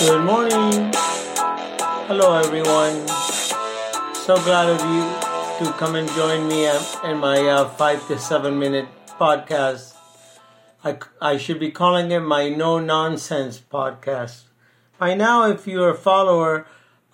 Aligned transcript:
Good 0.00 0.24
morning. 0.24 0.90
Hello, 2.08 2.34
everyone. 2.36 3.06
So 4.12 4.34
glad 4.42 4.68
of 4.68 4.80
you 4.80 5.64
to 5.64 5.72
come 5.78 5.94
and 5.94 6.08
join 6.10 6.48
me 6.48 6.66
in 7.04 7.18
my 7.18 7.38
uh, 7.38 7.68
five 7.68 8.04
to 8.08 8.18
seven 8.18 8.58
minute 8.58 8.88
podcast. 9.20 9.94
I, 10.82 10.98
I 11.20 11.36
should 11.36 11.60
be 11.60 11.70
calling 11.70 12.10
it 12.10 12.18
my 12.20 12.48
no 12.48 12.80
nonsense 12.80 13.60
podcast. 13.60 14.42
By 14.98 15.14
now, 15.14 15.48
if 15.48 15.64
you're 15.68 15.90
a 15.90 15.96
follower, 15.96 16.66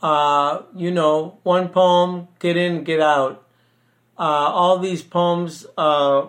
uh, 0.02 0.62
you 0.74 0.90
know, 0.90 1.38
one 1.42 1.68
poem, 1.68 2.28
get 2.38 2.56
in, 2.56 2.82
get 2.82 3.00
out. 3.00 3.46
Uh, 4.18 4.48
all 4.56 4.78
these 4.78 5.02
poems 5.02 5.66
uh, 5.76 6.28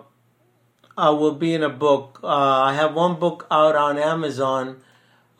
uh, 0.98 1.16
will 1.18 1.34
be 1.34 1.54
in 1.54 1.62
a 1.62 1.70
book. 1.70 2.20
Uh, 2.22 2.26
I 2.26 2.74
have 2.74 2.94
one 2.94 3.18
book 3.18 3.46
out 3.50 3.74
on 3.74 3.98
Amazon 3.98 4.82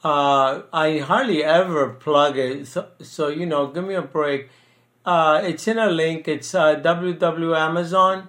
uh, 0.05 0.63
I 0.73 0.99
hardly 0.99 1.45
ever 1.45 1.91
plug 1.91 2.37
it, 2.37 2.67
so, 2.67 2.89
so, 3.01 3.29
you 3.29 3.47
know, 3.47 3.69
give 3.69 3.85
me 3.85 3.95
a 3.95 4.03
break. 4.03 4.51
Uh, 5.05 5.41
it's 5.45 5.67
in 5.67 5.79
a 5.79 5.91
link. 5.91 6.29
It's 6.29 6.55
uh, 6.55 6.77
www.amazon 6.77 8.29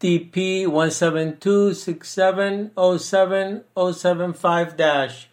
DP 0.00 0.66
one 0.66 0.90
seven 0.90 1.36
two 1.38 1.74
six 1.74 2.08
seven 2.08 2.70
oh 2.74 2.96
seven 2.96 3.64
oh 3.76 3.92
seven 3.92 4.32
five 4.32 4.76
dash. 4.76 5.28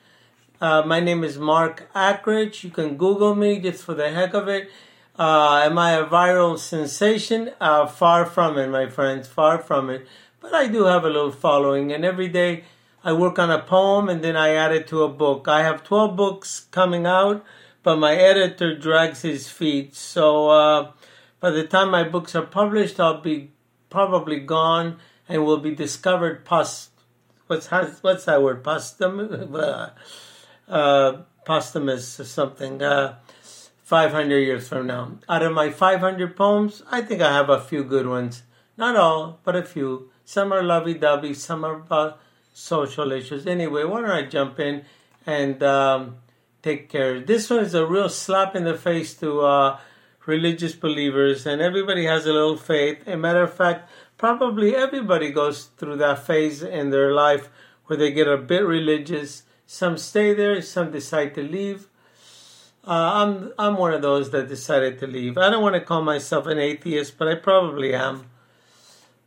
Uh, 0.60 0.82
my 0.86 1.00
name 1.00 1.24
is 1.24 1.38
Mark 1.38 1.88
Ackridge. 1.96 2.64
You 2.64 2.72
can 2.72 2.98
Google 2.98 3.34
me 3.34 3.60
just 3.60 3.84
for 3.84 3.94
the 3.94 4.10
heck 4.10 4.34
of 4.34 4.50
it. 4.50 4.70
Uh, 5.18 5.62
am 5.64 5.78
I 5.78 5.92
a 5.94 6.06
viral 6.06 6.60
sensation? 6.60 7.52
Uh, 7.62 7.88
far 7.88 8.26
from 8.26 8.58
it, 8.58 8.68
my 8.68 8.88
friends. 8.90 9.28
Far 9.28 9.58
from 9.58 9.90
it. 9.90 10.06
But 10.42 10.54
I 10.54 10.68
do 10.68 10.84
have 10.84 11.06
a 11.06 11.10
little 11.10 11.32
following, 11.32 11.94
and 11.94 12.04
every 12.04 12.28
day 12.28 12.66
I 13.08 13.14
work 13.14 13.40
on 13.40 13.50
a 13.50 13.62
poem 13.62 14.10
and 14.10 14.22
then 14.22 14.36
I 14.36 14.50
add 14.50 14.74
it 14.74 14.86
to 14.88 15.04
a 15.04 15.08
book. 15.08 15.48
I 15.48 15.64
have 15.64 15.82
12 15.86 16.18
books 16.18 16.68
coming 16.72 17.06
out, 17.06 17.42
but 17.82 18.00
my 18.00 18.14
editor 18.14 18.78
drags 18.78 19.22
his 19.22 19.48
feet. 19.48 19.96
So 19.96 20.50
uh, 20.50 20.92
by 21.40 21.52
the 21.52 21.66
time 21.66 21.90
my 21.90 22.04
books 22.04 22.36
are 22.36 22.46
published, 22.46 23.00
I'll 23.00 23.22
be 23.22 23.52
probably 23.90 24.42
gone 24.42 24.98
and 25.30 25.46
will 25.46 25.60
be 25.60 25.74
discovered 25.74 26.44
post. 26.44 26.90
What's 27.48 27.68
what's 28.02 28.26
that 28.26 28.44
word? 28.44 28.62
Posthum, 28.62 29.16
uh, 30.68 31.18
posthumous 31.46 32.20
or 32.20 32.26
something. 32.26 32.82
Uh, 32.82 33.16
500 33.84 34.38
years 34.38 34.68
from 34.68 34.88
now. 34.88 35.14
Out 35.30 35.44
of 35.44 35.54
my 35.54 35.70
500 35.70 36.36
poems, 36.36 36.84
I 36.92 37.00
think 37.00 37.22
I 37.22 37.32
have 37.32 37.50
a 37.50 37.62
few 37.62 37.86
good 37.86 38.06
ones. 38.06 38.44
Not 38.76 38.98
all, 38.98 39.40
but 39.46 39.56
a 39.56 39.64
few. 39.64 40.12
Some 40.26 40.52
are 40.52 40.62
lovey-dovey, 40.62 41.36
some 41.36 41.64
are 41.64 41.76
about 41.76 42.20
social 42.58 43.12
issues. 43.12 43.46
Anyway, 43.46 43.84
why 43.84 44.02
don't 44.02 44.10
I 44.10 44.24
jump 44.24 44.60
in 44.60 44.84
and 45.28 45.62
um, 45.62 46.18
take 46.64 46.90
care? 46.90 47.20
This 47.20 47.50
one 47.50 47.60
is 47.60 47.76
a 47.76 47.86
real 47.86 48.10
slap 48.10 48.56
in 48.56 48.64
the 48.64 48.76
face 48.76 49.14
to 49.16 49.42
uh, 49.42 49.80
religious 50.26 50.74
believers, 50.74 51.46
and 51.46 51.62
everybody 51.62 52.06
has 52.06 52.26
a 52.26 52.34
little 52.34 52.58
faith. 52.58 53.08
A 53.08 53.16
matter 53.16 53.44
of 53.44 53.54
fact, 53.54 53.90
probably 54.18 54.76
everybody 54.76 55.32
goes 55.32 55.66
through 55.78 55.98
that 55.98 56.26
phase 56.26 56.64
in 56.64 56.90
their 56.90 57.14
life 57.14 57.50
where 57.86 57.98
they 57.98 58.12
get 58.12 58.28
a 58.28 58.38
bit 58.38 58.66
religious. 58.66 59.44
Some 59.68 59.98
stay 59.98 60.34
there, 60.34 60.60
some 60.64 60.92
decide 60.92 61.36
to 61.36 61.44
leave. 61.44 61.88
Uh, 62.84 63.22
I'm 63.22 63.54
I'm 63.60 63.78
one 63.78 63.94
of 63.94 64.02
those 64.02 64.32
that 64.32 64.48
decided 64.48 64.98
to 65.00 65.08
leave. 65.08 65.38
I 65.38 65.52
don't 65.52 65.62
want 65.62 65.76
to 65.76 65.82
call 65.82 66.02
myself 66.02 66.48
an 66.48 66.58
atheist, 66.58 67.18
but 67.20 67.28
I 67.28 67.36
probably 67.36 67.94
am. 67.94 68.26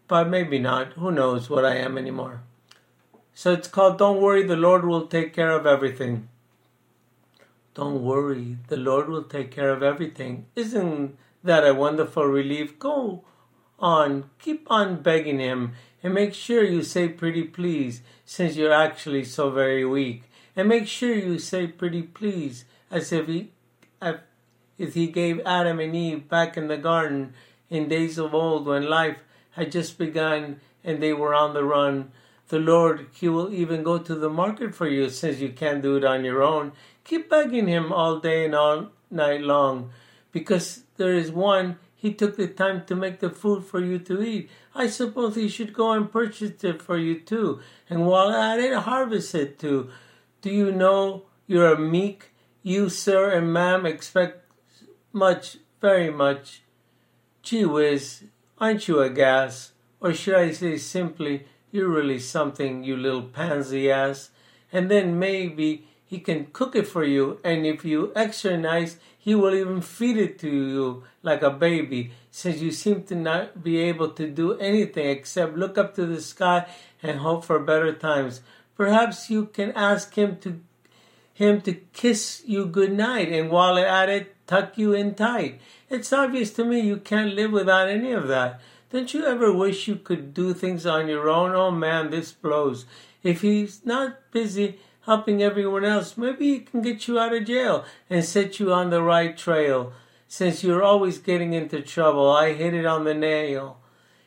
But 0.09 0.29
maybe 0.29 0.59
not. 0.59 0.95
Who 0.95 1.13
knows 1.13 1.49
what 1.49 1.65
I 1.65 1.77
am 1.77 1.97
anymore? 1.97 2.43
So 3.35 3.53
it's 3.53 3.69
called 3.69 3.99
Don't 3.99 4.21
Worry, 4.21 4.43
the 4.43 4.57
Lord 4.57 4.85
Will 4.85 5.07
Take 5.07 5.33
Care 5.33 5.51
of 5.51 5.67
Everything. 5.67 6.29
Don't 7.75 8.03
worry, 8.03 8.59
the 8.67 8.77
Lord 8.77 9.09
will 9.09 9.23
take 9.23 9.53
care 9.53 9.71
of 9.71 9.83
everything. 9.83 10.47
Isn't 10.57 11.17
that 11.45 11.67
a 11.67 11.73
wonderful 11.73 12.25
relief? 12.25 12.79
Go 12.81 13.25
on, 13.79 14.29
keep 14.41 14.67
on 14.69 15.03
begging 15.03 15.39
Him, 15.39 15.73
and 16.03 16.13
make 16.13 16.35
sure 16.35 16.65
you 16.65 16.83
say 16.83 17.09
pretty 17.09 17.45
please, 17.45 18.03
since 18.25 18.57
you're 18.57 18.73
actually 18.73 19.25
so 19.25 19.51
very 19.51 19.85
weak. 19.85 20.25
And 20.57 20.69
make 20.69 20.89
sure 20.89 21.15
you 21.15 21.39
say 21.39 21.69
pretty 21.69 22.03
please, 22.03 22.65
as 22.91 23.13
if 23.13 23.29
He, 23.29 23.53
if 24.77 24.95
He 24.95 25.07
gave 25.07 25.41
Adam 25.47 25.79
and 25.79 25.95
Eve 25.95 26.29
back 26.29 26.57
in 26.57 26.67
the 26.67 26.77
garden 26.77 27.35
in 27.71 27.89
days 27.89 28.19
of 28.19 28.35
old 28.35 28.67
when 28.67 28.91
life 28.91 29.23
had 29.53 29.71
just 29.71 29.97
begun 29.97 30.61
and 30.83 31.01
they 31.01 31.13
were 31.13 31.35
on 31.35 31.55
the 31.55 31.65
run 31.65 32.11
the 32.51 32.59
Lord, 32.59 33.07
He 33.13 33.29
will 33.29 33.53
even 33.53 33.83
go 33.83 33.99
to 33.99 34.15
the 34.15 34.29
market 34.29 34.75
for 34.75 34.89
you 34.89 35.09
since 35.09 35.39
you 35.39 35.51
can't 35.51 35.83
do 35.83 35.97
it 35.97 36.05
on 36.05 36.25
your 36.25 36.43
own. 36.43 36.73
Keep 37.05 37.31
begging 37.31 37.69
Him 37.69 37.93
all 37.93 38.19
day 38.19 38.45
and 38.45 38.55
all 38.55 38.91
night 39.11 39.41
long 39.41 39.91
because 40.33 40.83
there 40.97 41.15
is 41.15 41.31
one, 41.31 41.79
He 41.95 42.13
took 42.13 42.37
the 42.37 42.49
time 42.49 42.85
to 42.87 42.97
make 42.97 43.21
the 43.21 43.31
food 43.31 43.65
for 43.65 43.81
you 43.81 43.99
to 44.01 44.21
eat. 44.23 44.51
I 44.75 44.89
suppose 44.89 45.37
He 45.37 45.49
should 45.49 45.73
go 45.73 45.93
and 45.93 46.11
purchase 46.11 46.63
it 46.65 46.83
for 46.83 46.99
you 46.99 47.21
too. 47.21 47.61
And 47.89 48.07
while 48.07 48.33
at 48.33 48.59
it, 48.59 48.75
harvest 48.75 49.35
it 49.35 49.59
too. 49.59 49.91
Do 50.43 50.51
you 50.51 50.73
know 50.73 51.27
you're 51.47 51.73
a 51.73 51.79
meek? 51.79 52.33
You, 52.63 52.89
sir 52.89 53.31
and 53.31 53.53
ma'am, 53.53 53.87
expect 53.87 54.45
much, 55.13 55.59
very 55.81 56.11
much. 56.11 56.63
Gee 57.43 57.65
whiz, 57.65 58.25
aren't 58.59 58.87
you 58.87 59.01
a 59.01 59.09
gas? 59.09 59.73
Or 60.01 60.13
should 60.13 60.35
I 60.35 60.51
say 60.51 60.77
simply, 60.77 61.47
you're 61.71 61.89
really 61.89 62.19
something, 62.19 62.85
you 62.85 62.97
little 62.97 63.23
pansy 63.23 63.91
ass. 63.91 64.31
And 64.73 64.91
then 64.91 65.19
maybe 65.19 65.87
he 66.05 66.19
can 66.19 66.47
cook 66.53 66.75
it 66.75 66.89
for 66.89 67.05
you, 67.05 67.39
and 67.45 67.65
if 67.65 67.85
you 67.85 68.13
extra 68.17 68.59
nice, 68.59 68.97
he 69.17 69.35
will 69.35 69.55
even 69.55 69.81
feed 69.81 70.17
it 70.17 70.39
to 70.41 70.49
you 70.49 71.05
like 71.23 71.43
a 71.43 71.51
baby, 71.51 72.11
since 72.33 72.61
you 72.61 72.73
seem 72.73 73.05
to 73.05 73.15
not 73.15 73.63
be 73.63 73.79
able 73.79 74.09
to 74.11 74.29
do 74.29 74.59
anything 74.59 75.09
except 75.09 75.57
look 75.57 75.79
up 75.79 75.95
to 75.95 76.07
the 76.07 76.21
sky 76.21 76.67
and 77.03 77.21
hope 77.21 77.45
for 77.45 77.61
better 77.61 77.93
times. 77.93 78.41
Perhaps 78.77 79.31
you 79.31 79.47
can 79.47 79.71
ask 79.73 80.15
him 80.15 80.39
to 80.39 80.61
him 81.33 81.61
to 81.63 81.75
kiss 81.93 82.43
you 82.45 82.67
good 82.67 82.93
night, 82.93 83.31
and 83.33 83.51
while 83.51 83.79
at 83.79 84.09
it, 84.09 84.35
tuck 84.47 84.77
you 84.77 84.93
in 84.93 85.15
tight. 85.15 85.61
It's 85.89 86.13
obvious 86.13 86.51
to 86.55 86.65
me 86.65 86.81
you 86.81 86.97
can't 86.97 87.35
live 87.35 87.53
without 87.53 87.89
any 87.89 88.13
of 88.13 88.27
that. 88.29 88.61
Don't 88.91 89.15
you 89.15 89.25
ever 89.25 89.53
wish 89.53 89.87
you 89.87 89.95
could 89.95 90.35
do 90.35 90.53
things 90.53 90.85
on 90.85 91.07
your 91.07 91.29
own? 91.29 91.53
Oh 91.55 91.71
man, 91.71 92.11
this 92.11 92.33
blows. 92.33 92.87
If 93.23 93.43
he's 93.43 93.87
not 93.87 94.19
busy 94.33 94.81
helping 95.03 95.43
everyone 95.43 95.85
else, 95.85 96.17
maybe 96.17 96.49
he 96.55 96.59
can 96.61 96.83
get 96.83 97.07
you 97.07 97.17
out 97.19 97.33
of 97.33 97.45
jail 97.45 97.85
and 98.09 98.25
set 98.25 98.59
you 98.59 98.73
on 98.73 98.91
the 98.91 99.01
right 99.01 99.37
trail. 99.37 99.93
Since 100.27 100.65
you're 100.65 100.83
always 100.83 101.19
getting 101.19 101.53
into 101.53 101.81
trouble, 101.83 102.31
I 102.31 102.55
hit 102.55 102.75
it 102.75 102.85
on 102.85 103.05
the 103.05 103.15
nail. 103.15 103.79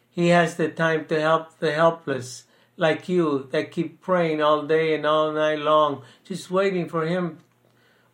He 0.09 0.29
has 0.29 0.55
the 0.55 0.69
time 0.69 1.07
to 1.07 1.19
help 1.19 1.59
the 1.59 1.73
helpless, 1.73 2.45
like 2.77 3.09
you, 3.09 3.49
that 3.51 3.71
keep 3.71 3.99
praying 3.99 4.41
all 4.41 4.63
day 4.63 4.95
and 4.95 5.05
all 5.05 5.33
night 5.33 5.59
long, 5.59 6.03
just 6.23 6.49
waiting 6.49 6.87
for 6.87 7.05
him 7.05 7.39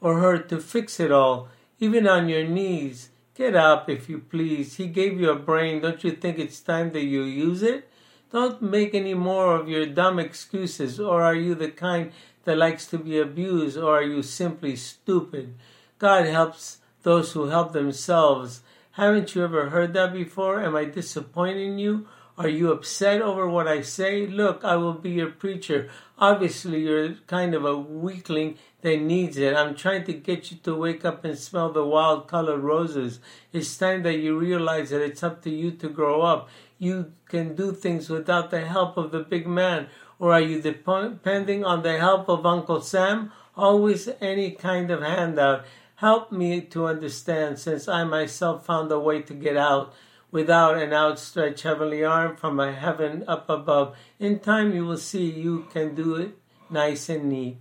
or 0.02 0.19
her 0.19 0.40
to 0.40 0.60
fix 0.60 1.00
it 1.00 1.12
all, 1.12 1.50
even 1.80 2.07
on 2.07 2.28
your 2.28 2.48
knees. 2.48 3.10
Get 3.39 3.56
up, 3.56 3.89
if 3.89 4.09
you 4.09 4.19
please. 4.19 4.75
He 4.75 4.88
gave 4.88 5.18
you 5.18 5.31
a 5.31 5.39
brain. 5.39 5.80
Don't 5.80 6.03
you 6.03 6.12
think 6.12 6.38
it's 6.38 6.59
time 6.59 6.91
that 6.91 7.06
you 7.06 7.24
use 7.24 7.63
it? 7.63 7.89
Don't 8.33 8.62
make 8.62 8.94
any 8.94 9.13
more 9.13 9.56
of 9.56 9.69
your 9.69 9.86
dumb 9.86 10.19
excuses, 10.19 11.00
or 11.00 11.24
are 11.24 11.36
you 11.36 11.56
the 11.56 11.71
kind 11.71 12.12
that 12.44 12.57
likes 12.57 12.86
to 12.88 12.97
be 12.97 13.18
abused, 13.18 13.77
or 13.77 13.95
are 13.97 14.03
you 14.03 14.24
simply 14.24 14.75
stupid? 14.75 15.56
God 16.00 16.25
helps 16.25 16.80
those 17.03 17.31
who 17.31 17.45
help 17.45 17.71
themselves. 17.71 18.59
Haven't 18.91 19.33
you 19.33 19.45
ever 19.45 19.69
heard 19.69 19.94
that 19.94 20.12
before? 20.12 20.62
Am 20.62 20.75
I 20.75 20.83
disappointing 20.83 21.80
you? 21.80 22.09
Are 22.39 22.47
you 22.47 22.71
upset 22.71 23.21
over 23.21 23.50
what 23.50 23.68
I 23.68 23.81
say? 23.81 24.25
Look, 24.25 24.63
I 24.63 24.77
will 24.77 24.94
be 24.94 25.09
your 25.09 25.30
preacher. 25.30 25.89
Obviously, 26.18 26.83
you're 26.83 27.15
kind 27.27 27.53
of 27.53 27.65
a 27.65 27.77
weakling 27.77 28.57
that 28.81 29.01
needs 29.01 29.36
it. 29.36 29.57
I'm 29.57 29.75
trying 29.75 30.06
to 30.06 30.13
get 30.13 30.50
you 30.50 30.56
to 30.63 30.74
wake 30.74 31.03
up 31.03 31.25
and 31.25 31.38
smell 31.38 31.69
the 31.74 31.83
wild 31.83 32.30
colored 32.30 32.62
roses. 32.62 33.19
It's 33.51 33.77
time 33.77 34.03
that 34.03 34.19
you 34.19 34.39
realize 34.39 34.91
that 34.91 35.01
it's 35.01 35.21
up 35.21 35.41
to 35.44 35.50
you 35.50 35.71
to 35.71 35.89
grow 35.89 36.21
up. 36.21 36.47
You 36.77 37.12
can 37.27 37.56
do 37.56 37.74
things 37.74 38.09
without 38.09 38.51
the 38.51 38.62
help 38.62 38.95
of 38.95 39.12
the 39.12 39.19
big 39.19 39.45
man. 39.45 39.88
Or 40.18 40.31
are 40.31 40.39
you 40.39 40.62
depending 40.62 41.65
on 41.65 41.83
the 41.83 41.97
help 41.97 42.30
of 42.30 42.45
Uncle 42.45 42.80
Sam? 42.80 43.33
Always 43.57 44.07
any 44.21 44.51
kind 44.51 44.92
of 44.92 45.01
handout. 45.01 45.65
Help 45.95 46.31
me 46.31 46.62
to 46.62 46.88
understand, 46.88 47.59
since 47.59 47.89
I 47.89 48.06
myself 48.06 48.65
found 48.65 48.89
a 48.94 48.97
way 48.97 49.24
to 49.24 49.33
get 49.33 49.57
out 49.57 49.94
without 50.31 50.78
an 50.78 50.94
outstretched 50.94 51.64
heavenly 51.64 52.04
arm 52.04 52.36
from 52.36 52.60
a 52.60 52.72
heaven 52.72 53.24
up 53.28 53.50
above. 53.50 53.96
In 54.20 54.40
time, 54.40 54.74
you 54.74 54.86
will 54.86 54.98
see 54.98 55.30
you 55.30 55.68
can 55.72 55.96
do 55.96 56.16
it 56.16 56.38
nice 56.70 57.10
and 57.10 57.30
neat. 57.30 57.58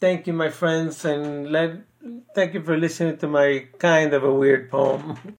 Thank 0.00 0.26
you, 0.26 0.32
my 0.32 0.48
friends, 0.48 1.04
and 1.04 1.50
let, 1.52 1.82
thank 2.34 2.54
you 2.54 2.62
for 2.62 2.76
listening 2.76 3.18
to 3.18 3.28
my 3.28 3.66
kind 3.78 4.14
of 4.14 4.24
a 4.24 4.32
weird 4.32 4.70
poem. 4.70 5.36